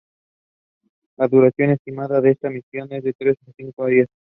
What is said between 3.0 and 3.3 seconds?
de